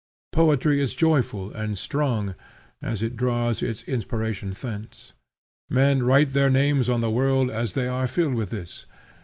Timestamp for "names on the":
6.49-7.11